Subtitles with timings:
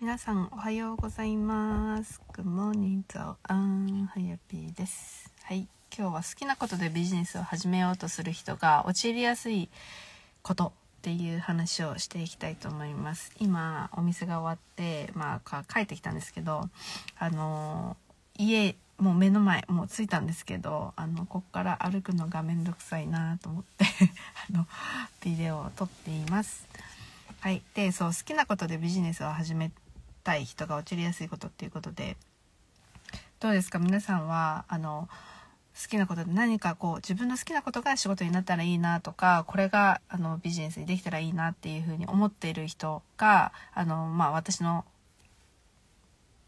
[0.00, 2.20] 皆さんおはようございます。
[2.32, 5.34] Good morning, 早安、はやぴーです。
[5.42, 9.68] はい、今日は好きなことでビジネスを始めようとする人が陥りやすい
[10.42, 10.70] ことっ
[11.02, 13.32] ていう話をしていきたいと思います。
[13.40, 16.70] 今お店が終わって、まあ帰ってきたんですけど、
[17.18, 17.96] あの
[18.38, 23.84] 家もう目の前もう着いたんですけどあのこっから歩くのがめんどくさいなと思って
[24.48, 24.68] あの
[25.24, 26.68] ビデオを撮っています。
[27.40, 29.72] はい、でそう好きなことでビジネスを始め
[30.36, 32.16] い人が陥りやすいことっていうことで
[33.40, 33.78] どうですか？
[33.78, 35.08] 皆さんはあの
[35.80, 44.84] 好きなことで何かこう自分の好きなことが仕事になったらいいなとかこれがあのビジネスにできたらいいなっていうふうに思っている人があの、まあ、私の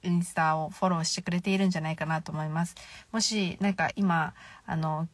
[0.03, 2.75] インスタをフォローしてくれているんじゃないかなと思います。
[3.13, 4.35] もしなんか今
[4.67, 5.07] あの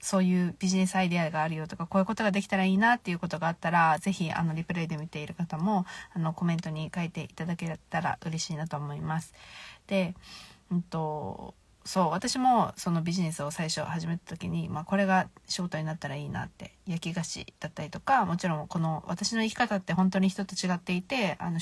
[0.00, 9.34] そういうビジネスアイデアがあるよとか、こういうことができたらいいなっていうことがあったら、ぜひ、あの、リプレイで見ている方も、あの、コメントに書いていただけたら嬉しいなと思います。
[9.86, 10.14] で、
[10.70, 11.54] うんと、
[11.88, 21.60] そう私もそのビジネスを最初始めた時に、まあ、これが仕事になったらいいなって焼き菓子だったりとかもちろんこの私の生き方って本当に人と違っていてあの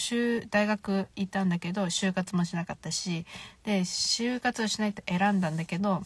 [0.51, 3.25] 大学行ったんだけど就活もしなかったし
[3.63, 6.03] で就活をしないと選んだんだけど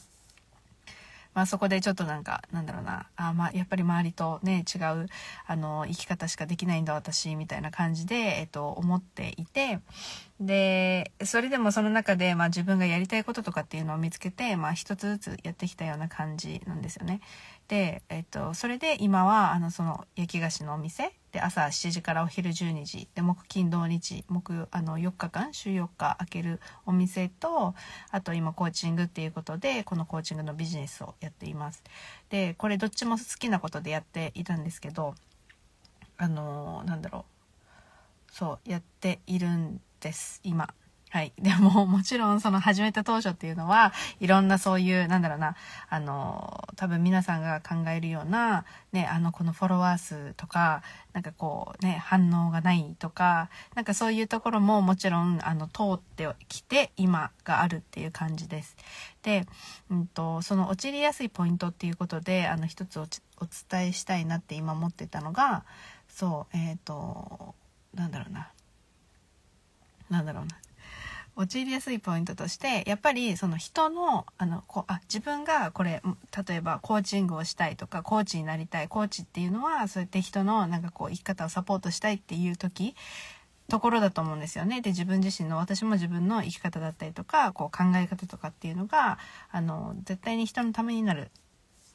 [1.35, 5.07] まあ、そこでちょっとなんかなんだろうなあ、まあ、やっぱり周りとね違う
[5.47, 9.81] あの生き方しかできないんだ私みたいな感じで、えっと、思っていて
[10.41, 17.21] でそれでもその中で、まあ、自分がやりたいこととかっていうのを見つけて、まあ、一つずつやってきたような感じなんですよね。
[17.69, 25.55] で、えっと、それで今はあのその焼き菓子のお店で朝7時からお昼12時で木金土日木あの4日間？
[25.55, 27.75] 週4日開けるお店と
[28.11, 31.83] あと今コーチングっていうことでこのコーチングのビジネスをやっています。
[32.31, 35.15] でこれどっちも好きなことでやっていたんですけど
[36.17, 37.25] あのなんだろ
[38.31, 40.75] うそうやっているんです今。
[41.13, 41.33] はい。
[41.43, 45.57] でも、もちろん、その始めた当初っていうのは、いろんなそういう、なんだろうな、
[45.89, 58.77] あの、多分皆さんが考えるような、ね、あの、このフォロワー数とか、なんかこう、ね、反応がないとか、なんかそういうところももちろん、あの、通ってきて、今があるっていう感じです。
[59.23, 59.49] で、
[59.91, 63.09] うんと、その陥りやすいポイントっていうことで、あの、一つお
[63.47, 65.65] 伝えしたいなって今思ってたのが、
[66.09, 67.57] そう、えっ、ー、と、
[67.95, 68.53] なんだろうな。
[70.09, 70.57] なんだろうな。
[71.37, 76.03] 陥りやすいポイントとしてやっぱりその人のあのこあ自分がこれ
[76.47, 82.95] 例えばコーチングをしたいとかコーチになりたいコーチっていうのはそうやって人のなんかこう生き方をサポートしたいっていう時
[83.69, 84.81] ところだと思うんですよね。
[84.83, 89.19] で自分自身の私も自分の生き方だったりとかこう考え方とかっていうのが
[89.51, 91.31] あの絶対に人のためになる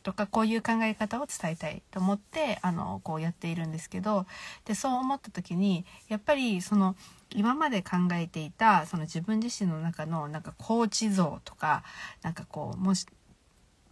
[0.06, 4.28] とかこういう考え方を伝えたいと思ってあのこうやっているんですけど
[4.64, 6.96] でそう思った時にやっぱりその
[7.32, 11.84] 今まで考えていたその自分自身の中のなんかコーチ像とか
[12.22, 13.08] なんかこうもし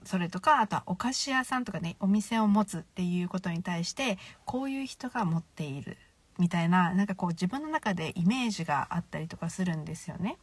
[0.04, 5.98] それとかあとはお菓子屋さんとかねお店を持つっていうことに対してこういう人が持っている
[6.38, 10.38] みたいななんかこう自分の中でイメージがあったりとかするんですよね。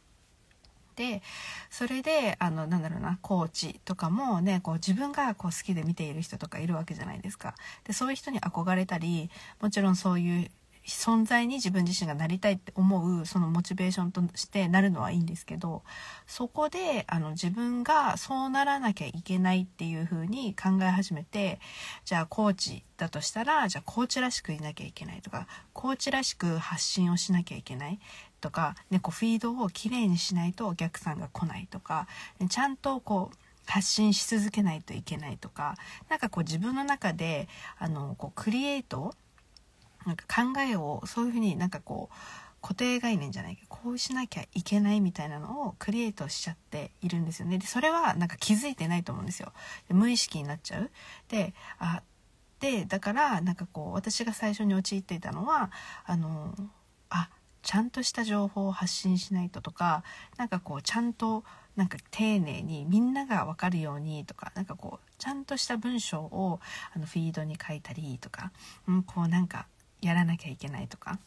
[1.01, 1.23] で
[1.71, 7.55] それであのなんだろうなコーチとかもねこう自分がこう好きで見ている人とかいるわけじゃないですか。
[7.85, 10.51] でそういう人に憧れたりもちろんそういう
[10.85, 15.81] 存在に自分自身がなりたいって思うそのモチベーションとしてなるのはいいんですけど
[16.27, 21.59] そこであの自分がそうならなきゃいけないっていう風に考え始めて
[22.05, 27.99] じゃあコーチだとしたらじゃあコーチらしくいなきゃいけないとかコーチらしく発信をしなきゃいけない
[28.41, 32.07] とか、ね、こうフィードをきれいにしないとお客さんが来ないとか、
[32.49, 35.75] ちゃんとこう発信し続けないといけないとか
[36.09, 37.47] 何かこう自分の中で
[37.77, 39.13] あのこうクリエイト
[40.05, 42.15] なんか考えをそういうふうになんかこう
[42.61, 47.57] 固定概念じゃないけどこうしなきゃいけないみたいなのをクリエイトしちゃっているんですよね。
[47.57, 49.51] でそれはなんか気づいてないと思うんですよ。
[49.87, 50.91] で無意識になっちゃう。
[51.29, 52.01] であ
[52.59, 55.71] でだからなんかこう私が最初に陥っていたのは
[56.05, 56.53] あの
[57.09, 57.29] あ
[57.61, 60.03] ちゃんとした情報を発信しないととか
[60.37, 61.43] なんかこうちゃんと
[61.75, 66.59] なんか丁寧にみんなが分かるようにとかなんかこうちゃんとした文章を
[66.95, 68.51] あのフィードに書いたりとか、
[68.87, 69.67] うん、こうなんか
[70.01, 71.19] やらなきゃいけないとか。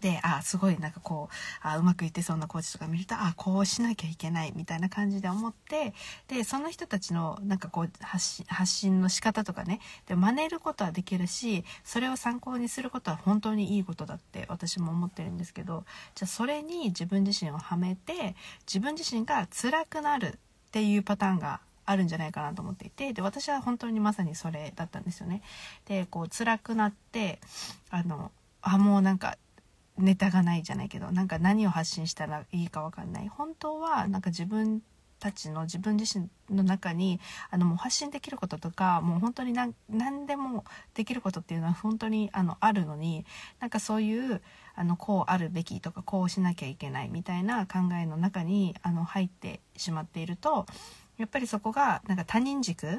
[0.00, 5.94] で、あすごいなんかこう、あうまくいってそうなコーチとか見ると、あこうしなきゃいけないみたいな感じで思って、
[6.28, 18.34] で、その人たちのなんかこう発信、発信の仕方とかね、で、真似ることはできるし、それを参考にすることは本当にいいことだって私も思ってるんですけど、じゃあそれに自分自身をはめて、
[18.66, 20.32] 自分自身が辛くなるっ
[20.70, 21.60] ていうパターンが
[21.90, 25.42] あるんじゃないかなと思っていてで私は本当にまさにそれだったんですよね。
[25.86, 27.40] でこう辛くなって
[27.90, 28.30] あの
[28.62, 29.36] あもうなんか
[30.00, 33.28] ネタがないじゃないけどなんか何を発信したらいいか分かんない。
[33.28, 34.82] 本当はなんか自分
[35.20, 37.20] たちの自分自身の中に
[37.50, 40.64] あのもう発信できることとかもう本当に何何でも
[40.94, 43.24] できることっていうのは本当にあのあるのに
[43.60, 44.40] なんかそういう
[44.74, 50.66] あのこうあるべきとかこうしなきゃいけないみたいな考えの中にあの入ってしまっていると
[51.18, 52.98] やっぱりそこがなんか他人軸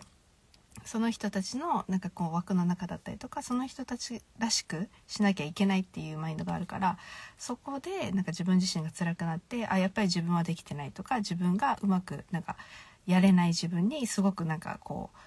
[0.86, 6.98] その人たちのなんかこう枠の中だったりとかその人たちらしくしなきゃいけないっていうマインドがあるから
[7.38, 12.58] そこでなんか自分自身が辛くなってあやっぱり自分はできてないとか自分がうまくなんか
[13.06, 15.18] やれない自分にすごくなんかこう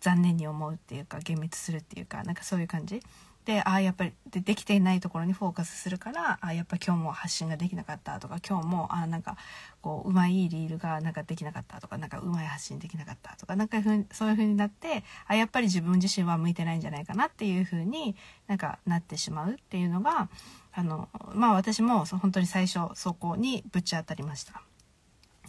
[0.00, 3.02] 残念に思うっていうか幻滅するっていうかなんかそういう感じ。
[3.44, 9.36] でああやっぱりでできていないところにフォーカスするからあやっぱ今日も発信ができなかったとか今日もあなんか
[9.80, 13.82] こううまいリールがなんかできなかったとかなんかうまい発信できなかったとかなんか
[14.12, 18.14] そういう風になってあやっぱり自分自身は向いてないんじゃないかなっていう風に
[18.46, 20.28] なんかなってしまうっていうのが
[20.72, 24.62] あのまあ私も本当に最初そこにぶち当たりました。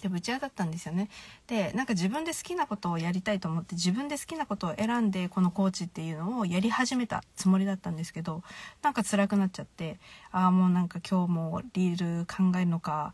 [0.01, 1.09] でぶち当たったんですよね。
[1.47, 8.43] でなんか自分で好きなことをやりたいと思って自分で好きなことを選んでこのコーチっていうのをやり始めたつもりだったんですけど
[8.81, 9.99] なんか辛くなっちゃって
[10.31, 13.13] ああもうなんか今日もリール考えるのか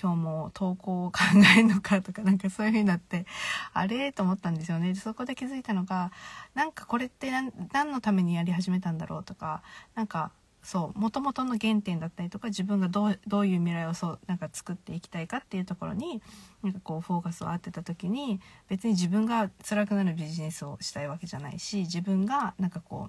[0.00, 1.18] 今日も投稿を考
[1.56, 3.26] えるのかとかなんかそういう風になって
[3.72, 4.94] あれと思ったんですよね。
[4.94, 6.12] そこで気づいたのが
[6.54, 9.62] なんかこれって何のためにやり始めたんだろうとか
[9.94, 10.30] なんか
[10.62, 16.22] そう元々の原点だったりとか自分がどうどういう未来をそうなんか作っていきたいかっていうところに
[16.62, 23.08] なんかこうフォーカスを当てた時に別に自分が辛くなるビジネスをしたいわけじゃないし自分がなんかこ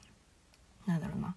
[0.87, 1.35] うなんだろうな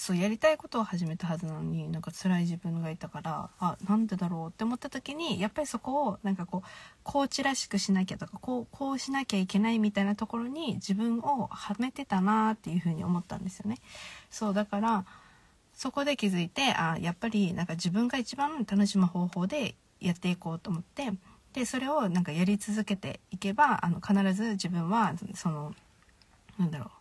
[0.00, 6.68] そうやりたいことを始めたはずなのになんか辛い自分がいたからあなんでだろうって思った時にやっぱりそこをなんかこう
[7.02, 13.76] コーチらしくしなきゃとかこうこうしなきゃいけないみたいなところに自分をはめてたなっていうふうに思ったんですよね。
[14.30, 15.04] そうだから
[15.74, 21.10] そこで気づいてあやっぱりなんか自分が一番楽しむ方法でやっていこうと思って
[21.52, 25.74] でそれをなんかやり続けていけばあの必ず自分はその
[26.58, 26.99] なんだろう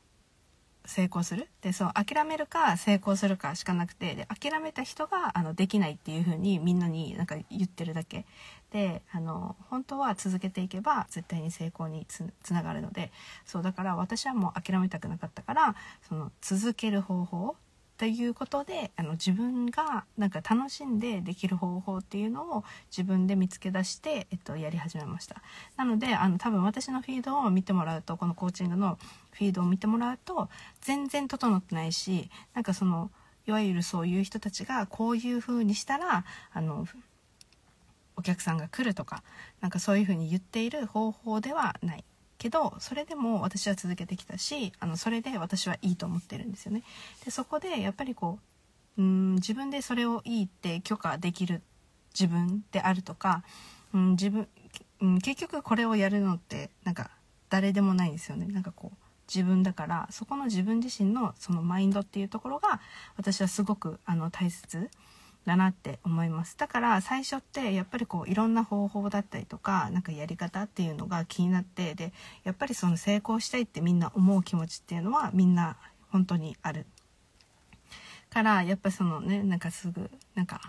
[0.85, 1.49] 成功する？
[1.61, 8.25] でそう諦めるか成功するかしかなくてで諦めた人があのできないっていう風にみんなになんか言ってるだけ。
[8.71, 13.11] であの本当は続けていけば絶対に成功につながるので。
[13.45, 15.75] そうだから私はもう諦めたくなかったから
[16.07, 17.55] その続ける方法
[17.99, 25.43] ということであの自分がなんか楽しんでできる方法っていうのを自分で見つけ出して、えっと、やり始めました。
[25.75, 28.97] なのであの多分私のフィードを見てもらうとこのコーチングの
[29.31, 30.47] フィードを見てもらうと
[30.79, 33.11] 全然整ってないしなんかその
[33.47, 36.23] いわゆるそういう人たちがこういう風にしたら
[36.53, 36.87] あの
[38.15, 39.23] お客さんが来るとか
[39.59, 42.05] なんかそういう風に言っている方法ではない。
[42.39, 46.83] けどそれでも私は続けてきたしあのそれで私はいいと思ってるんですよね。
[47.23, 48.39] でそこでやっぱりこ
[48.97, 51.61] ううん自分でそれをいいって許可できる
[52.17, 53.43] 自分であるとか、
[53.93, 54.47] うん、自分、
[55.01, 57.11] うん、結局これをやるのってなんか
[57.49, 58.47] 誰でもないんですよね。
[58.47, 58.97] なんかこう
[59.33, 62.79] 自分だからそこの自分自身のそのマインドっていうところが
[63.17, 64.89] 私はすごくあの大切
[65.45, 66.57] だなって思います。
[66.57, 72.13] だから最初ってやっぱりこういろんな方法だったりとかなんかやり方っていうのが気になってで
[72.43, 75.77] やっぱりその成功したいってみんな思う気持ちっていうのはみんな
[76.11, 76.85] 本当にある。
[78.29, 80.61] からやっぱそのねなんかすぐなんか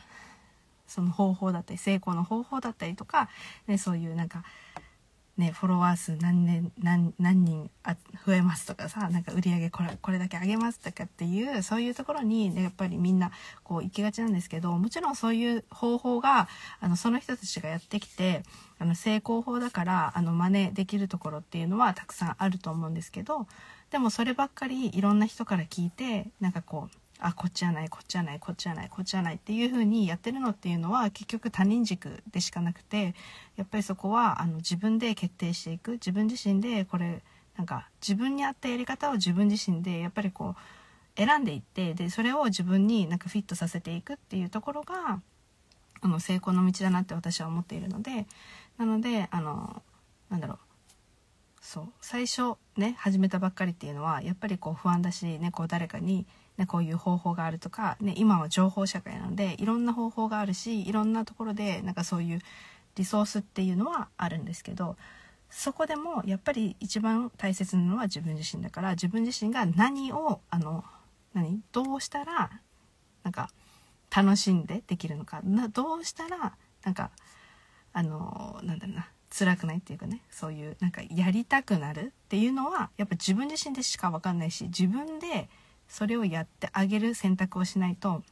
[0.86, 3.28] その方法だったり成功の方法だったりとか、
[3.66, 4.42] ね、そういうなんか
[5.40, 13.32] ね、フォロワー数何年何人あ増えますとかさなんか売り上げこれこれだけ上げますとかっていうそういうところに、ね、やっぱりみんな
[13.64, 16.46] こう行きがちなんですけどもちろんそういう方法が
[16.80, 18.42] あのその人たちがやってきて
[18.78, 23.46] あの成功法だからあの真似できるところっていうのはたくさんあると思うんですけど
[23.90, 33.14] でもそればっかりいろんな人から聞いてなんかこうあこっちじゃないこっちじゃないこっちじゃないこっちじゃないっていう風にやってるのっていうのは結局他人軸でしかなくて
[33.56, 37.22] やっぱりそこはあの自分で決定していく自分自身でこれ
[37.56, 45.20] なんか自分に合ったやり方を自分自身でやっぱりこう選んでいってでそれを自分になんかフィットさせていくっていうところが
[46.00, 48.26] あの成功の道だなって私は思っているので
[48.78, 49.82] なのであの
[50.30, 50.58] なんだろう。
[51.60, 51.88] そう。
[52.00, 56.26] 最初ね始めたばっかりっていうのはやっぱりこう不安だしねこう誰かに
[56.60, 62.40] ね、こういう方法があるとか、ね、今は情報社会なのでいろんな方法があるしいろんなところでなんかそういう
[62.96, 64.96] リソースっていうのはあるんですけど
[65.48, 70.84] そこでもやっぱり一番大切なのは自分自身だから自分自身が何をあの
[71.32, 72.50] 何どうしたら
[73.24, 73.48] なんか
[74.14, 76.52] 楽しんでできるのかなどうしたら
[76.84, 77.10] なんか
[77.94, 85.48] あのなんだろうな辛くないっていうかねそういうなんかやりたくなるっていうのはやっぱ自分自身でしか分かんないし自分で
[85.90, 88.22] それをやってあげる選択をしないと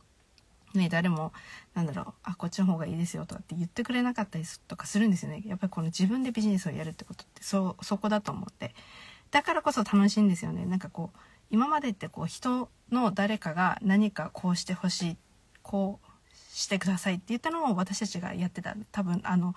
[0.74, 1.32] ね、誰も
[1.74, 5.42] なんだろうあこっちの方がいいですよとかって言ってくれなかったりとかするんですよね。
[5.46, 8.74] やっぱりこの自分でビジネスをやるってことってそそこだと思って。
[9.30, 10.66] だからこそ楽しいんですよね。
[10.66, 11.18] なんかこう
[11.50, 15.16] 今までってこう人の誰かが何かこうしてほしい
[15.62, 18.76] こうしてくださいって言ったのを私たちがやってた。
[18.92, 19.54] 多分あの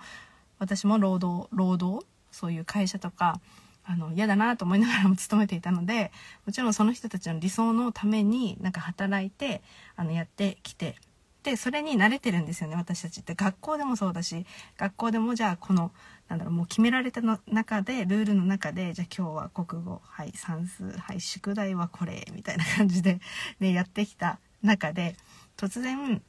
[0.58, 3.40] 私も労働労働そういう会社とか
[3.84, 6.12] あの嫌だなと思いながらも勤めていたので
[6.46, 9.62] もちろんその人たちの理想のためになんか働いて
[9.96, 10.96] あのやってきて
[11.42, 13.34] でそれに慣れてるんですよね私たちって。
[13.34, 14.46] 学校でもそうだし
[14.78, 15.90] 学校でもじゃあこの
[16.28, 23.20] なんだろうもう決められたの中でルールの中でじゃあ今日は国語はい算数はい宿題はこれみたいな感じで、
[23.58, 25.16] ね、やってきた中で
[25.56, 26.22] 突然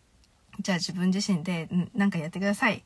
[0.60, 2.84] じゃあ自分自身で何かやってください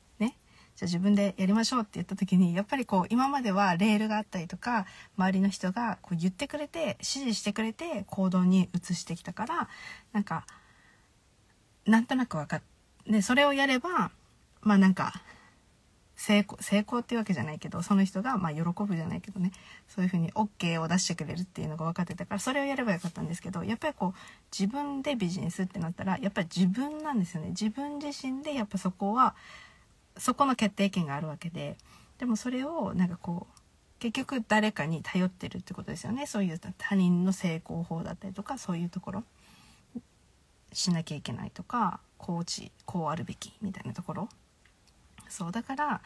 [0.78, 4.86] じゃあ自分でやりましょうって言った時にやっぱりこう今まではレールがあったりとか
[5.18, 9.68] 周りの人がこう言ってくれて指示してくれて行動に移してきたから
[10.14, 10.46] なんか
[11.86, 12.62] なんとなく分かっ
[13.10, 14.12] でそれをやれば
[14.62, 15.14] まあなんか
[16.16, 19.52] 成功成功っていうわけじゃないけどその人がまあ喜ぶじゃないけどね。
[19.88, 24.14] そういうふうに OK を出してくれるっていうのが分かってたからそれをやればよかったんですけどやっぱりこう
[24.52, 27.50] 自分でビジネスってなったらやっぱり自分なんですよね。
[27.50, 29.36] 自分自身でやっぱそこは
[30.20, 31.78] そこの決定権があるわけで
[32.18, 33.58] でもそれをなんかこう
[34.00, 36.28] 結局誰かに頼ってるってことですよね。
[36.28, 39.24] そういう他人の成功法だったりとかそういうところ。
[40.74, 44.30] しなきゃいけないとかコーチこうあるべきみたいなところ。
[45.30, 46.02] そうだから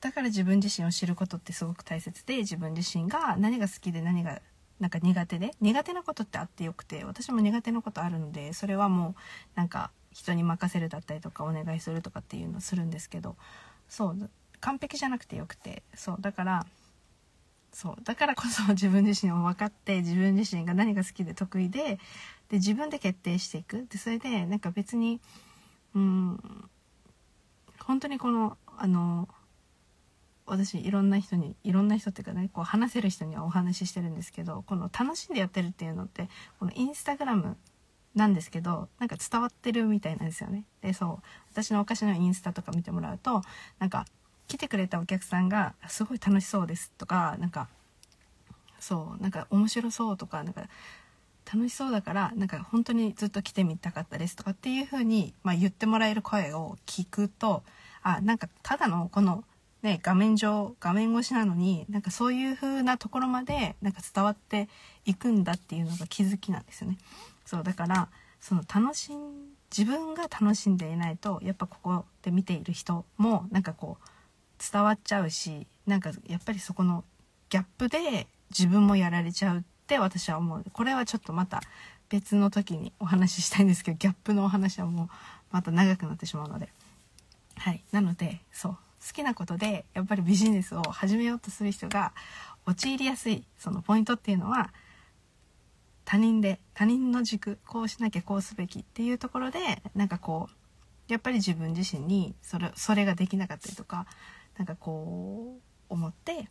[0.00, 4.40] だから自分自身を知ることってすごく大切で自分自身が何が好きで何が
[4.80, 9.14] なんか苦手で苦手なことってあってよくて私も苦手なことあるのでそれはもう
[9.54, 13.36] なんか人に任せるだったりとかお願いするとかっていうのをするんですけど
[13.86, 14.30] そう
[14.60, 16.66] 完璧じゃなくてよくてそうだから
[17.70, 21.98] そうだからこそ自分自身を分かって自分自身が何が好きで得意で
[22.48, 23.86] で自分で決定していく。
[23.90, 25.20] でそれでなんか別に
[25.94, 26.40] うん
[27.80, 29.28] 本当にこのあの
[30.46, 37.58] 私いろんな人にいろんな人っていうかねこう話せる人にはお話ししてるんですけどこの楽しんでやってるっていうのってこのインスタグラム
[38.16, 40.64] なんですけどなんか伝わってるみたいなんですよね。
[40.80, 41.26] でそう。
[41.52, 43.42] 私のお菓子のインスタとか見てもらうと
[43.78, 44.06] なんか
[44.48, 47.68] 来てくれたお客さんが「すごい楽しそうです」とかなんか
[48.80, 49.22] そう。
[49.22, 50.68] なんか面白そうとかなんか
[51.52, 57.62] 楽しそうだからなんか本当にずっと来てみたかったですとかっていう風にまあ、言ってもらえる声を聞くと
[58.02, 59.44] あなんかただのこの
[59.82, 64.68] ね画面上画面越しなのになんかそういう風なところまでなんか伝わって
[65.04, 66.98] いくんだっていうのが気づきなんですよね。
[67.46, 68.08] そうだから
[68.40, 74.08] その楽しん自分が楽しんでいないとやっぱここで見ている人もなんかこう
[74.72, 77.04] 伝わっちゃうしなんかやっぱりそこの
[77.48, 80.64] ギャップで自分もやられちゃうって私は思う。
[80.72, 81.60] これはちょっとまた
[82.08, 85.08] 別の時にお話ししたいんですけどギャップのお話はもう
[85.52, 86.68] また長くなってしまうので。
[87.56, 87.82] はい。
[87.92, 88.78] なのでそう好
[89.12, 92.12] きなことでやっぱりビジネスを始めようとする人が
[92.66, 94.72] 陥りやすいそのポイントっていうのは
[96.06, 104.06] 他人で他人の軸こうしなきゃこうすべきっていうところでなんかこうやっぱり自分自身にそれそれができなかったりとか
[104.56, 106.48] なんかこう思って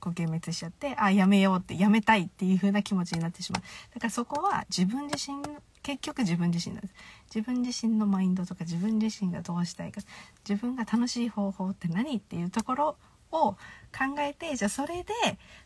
[0.00, 3.62] こう幻滅しちゃってあやめようってやめたいっていう風な気持ちになってしまう。
[3.94, 5.42] だからそこは自分自身
[5.82, 6.94] 結局自分自身なんです。
[7.34, 10.00] 自分自身のマインドとか自分自身がどうしたいか
[10.48, 12.96] 自分が楽しい方法って何っていうところ
[13.34, 13.56] を
[13.92, 15.12] 考えてじゃあそれで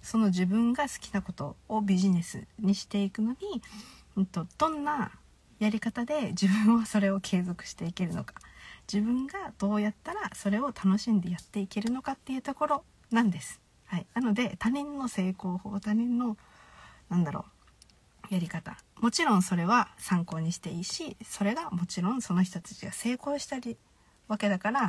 [0.02, 3.36] その自分が好きなことをビジネスにしていくのに、
[4.16, 5.12] うんと、どんな
[5.58, 8.34] やり方で 自分はそれを継続していけるのか。
[8.90, 13.60] 自分がどうやったらそれを楽しんでやっていけるのかっていうところなんです。
[13.84, 16.38] はい、なので他人の成功法他人の
[17.10, 17.44] なんだろ
[18.30, 18.78] うやり方。
[19.00, 23.76] もちろんそれは参考にしていいしそれがもちろんその人たちが成功したり
[24.26, 24.88] わけだから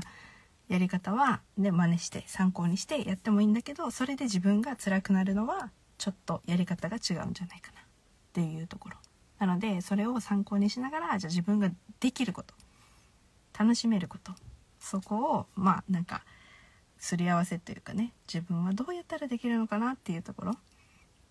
[0.69, 7.83] やり方はね真似して参考にしてやってもいいんだけどそれで自分が辛くなるのはちょっとやり方が違うんじゃないかなっ
[8.31, 8.95] ていうところ。
[9.39, 12.53] なのでそれを参考にしながらじゃあ自分ができること
[13.57, 14.33] 楽しめること
[14.79, 16.23] そこをまあなんか
[16.97, 20.53] すり合わせというかね自分はどうやったらできるのかなっていうところ。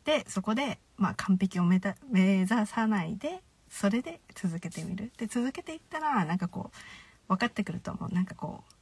[0.04, 1.80] でそこで、まあ、完璧を目
[2.14, 5.12] 指さないでそれで続けてみる。
[5.18, 8.14] で続けていったらなんかこう分かってくると思う。
[8.14, 8.77] なんかこう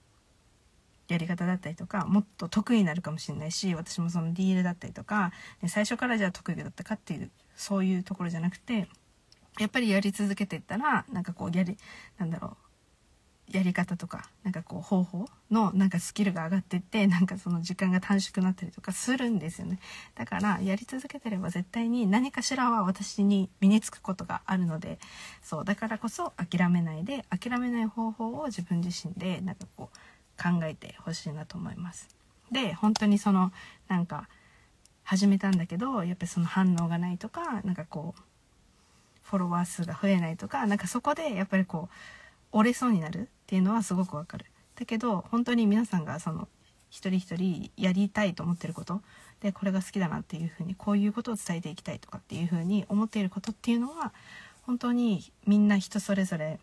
[1.09, 5.33] やり方だったりとかもっと得意になるかもしれないし私もそのディールだったりとか
[5.69, 8.89] 最初からじゃあ得意だったかっていうそういうところじゃなくて
[9.59, 11.77] やっぱりやり続けていったらなんかこうやり
[12.19, 12.67] なんだろう
[13.51, 19.79] やり方とかなんかこう方法のなんかスキルが上がっていってなんかその時間が短縮になったりとかするんですよね。
[20.17, 24.99] だからやり続けてれば絶対に何かしらは私に身につくことがあるので
[25.43, 29.97] そうだからこそ諦めないで諦めない方法を自分自身でなんかこう
[30.41, 32.09] 考えてほしいなと思います
[32.51, 33.53] で本当にその
[33.89, 34.29] なんか
[35.03, 38.21] 始めたんだけどやっぱりその反応がないとかなんかこう
[39.23, 41.89] フォロワー数が増えないとかなんかそこでやっぱりこ
[42.53, 44.47] う折れそうになるっていうのはすごくわかる。
[44.77, 46.49] だけど本当に皆さんがその
[46.91, 49.01] 一人一人やりたいと思ってること
[49.41, 54.13] でこれが好きだなっていうふうにこういうことを伝えていきたいとかっていうふうに思っていることっていうのは
[54.63, 56.61] 本当にみんな人それぞれ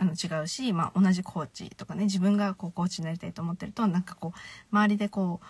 [0.00, 5.46] あの違うし、まあ、同じコーチとかね自分がこうコーチになりたいと思ってるとなんかこう周りでこう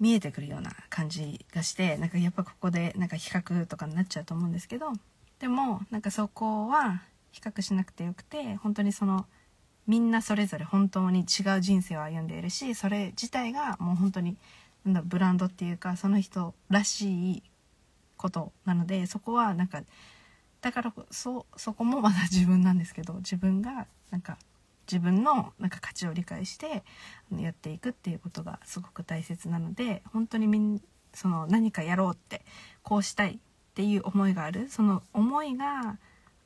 [0.00, 4.92] 見えてくるような感じがしてなんかやっぱここでなんか比較とかになっちゃうと思うんですけど
[5.40, 7.02] でもなんかそこは
[7.32, 9.26] 比較しなくてよくて本当にその
[9.86, 14.36] みんなそれぞれ本当に違う人生を歩んでいるしそれ自体がもう本当に
[14.86, 17.42] なんだブランドっていうかその人らしい
[18.16, 19.82] ことなのでそこはなんか
[20.66, 24.36] だからそそこもまだ自分なんですけど自分がなんか
[24.90, 26.82] 自分のなんか価値を理解して
[27.38, 30.82] やっていくっていうことがすごく大切なので本当にみん
[31.14, 32.42] その何かやろうって
[32.82, 33.38] こうしたいっ
[33.74, 34.68] ていう思いがある。
[34.68, 35.98] その思いが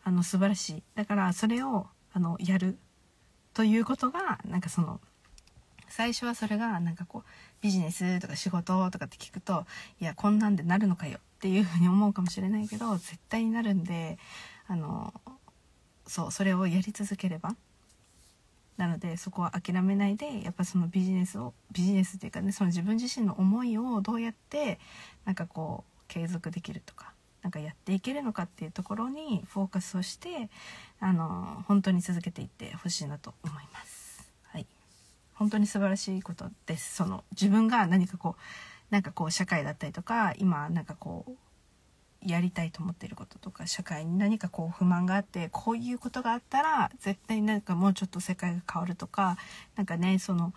[0.05, 0.83] あの素晴らしい。
[0.97, 2.77] だからそれをあのやる
[3.55, 5.01] ということがなんかその
[5.89, 7.31] 最初はそれがなんかこう
[7.63, 9.65] ビジネスとか仕事とかって聞くと
[9.99, 11.21] いやこんなんでなるのかよ。
[11.41, 14.19] っていうふうに思うかもしれないけど絶対になるんで
[14.67, 15.15] あの
[16.07, 17.57] そうそれをやり続ければ
[18.77, 24.79] なのでそこは諦めないでやっぱそのビジネスをビジネスっていうかねその自分自身の思いをどうやって
[25.25, 30.51] なんかこう継続できるとかなんかやっていけるのかっていうところにフォーカスをして
[30.99, 34.31] あの本当に続けていってほしいなと思います。
[34.45, 34.67] はい、
[35.33, 36.97] 本当に素晴らしいことです。
[36.97, 38.41] その自分が何かこう
[38.91, 41.33] なんかこう社会だったりとか今なんかこう
[42.27, 49.39] やりたいと思っていることとか社会に何かこう不満があってこういうことがあったら絶対なんかもうちょっと世界が変わるとか
[49.77, 50.53] 何かねその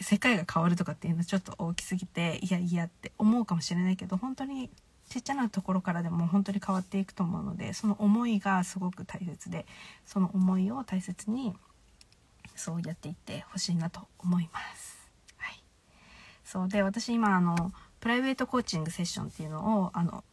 [0.00, 4.70] 世界が変わるとかっていうのはちょっと大きすぎていやいやって思うかもしれないけど本当に
[5.10, 9.66] ちっちゃなところからでも本当に変わっていくと思うのでその思いがすごく大切で
[10.06, 11.52] その思いを大切に
[12.54, 14.89] そうやっていってほしいなと思います。
[16.50, 20.24] そうで私今あのプライベートコーチングセッションっていうのをあの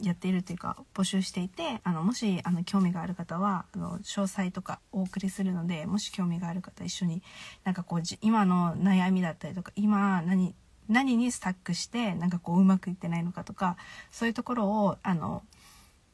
[0.00, 7.22] やっているというか募集していてあのもしあの興味がある方はあの詳細とかお送りするのでもし興味がある方一緒に
[7.64, 10.54] なんかこう今の悩みだったりとか今何
[10.88, 13.76] 何にスタックしてなんかこううまくいってないのかとか
[14.12, 15.42] そういうところをあの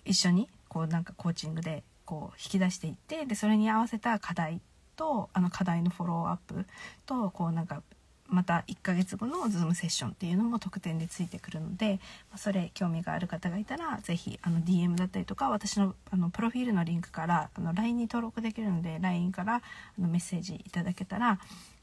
[0.04, 4.60] 一緒にこうなんかコーチングでこう引き出していってでそれに合わせた課題
[4.96, 6.66] とあの課題のフォローアップ
[7.04, 7.82] とこうなんか
[8.28, 12.00] また1ヶ月後の Zoom セッションっていうのも特典でついてくるので
[12.36, 19.60] それ興味がある方がいたら是非 DM だったりとか私のあのプロフィールのリンクからあの LINE に登録できるので LINE からあ
[20.00, 21.38] のメッセージいただけたら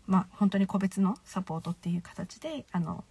[0.08, 3.04] まあ、本当に個別のサポートっていう形であの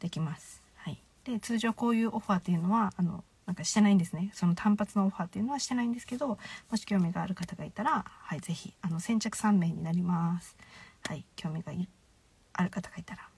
[0.00, 0.62] できます。
[0.76, 10.56] はい、で通常こういうオファーっていうのはあのなんかしてないんですねその単発のオファーっていうのはしてないんですけどもし興味がある方がいたら、はい、是非あの先着3名になります。
[11.06, 11.72] はい、興味が
[12.58, 13.28] ある方がいたら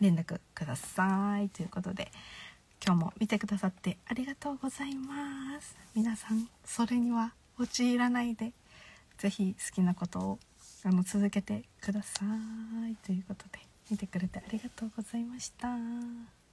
[0.00, 2.12] 連絡くださいということで
[2.84, 8.52] 今日も見てくださってありがとうございます皆さんそれには陥らないで
[9.16, 10.38] 是非好きなことを
[10.84, 12.24] あの続けてくださ
[12.90, 16.43] いということで見てくれてありがとうございました。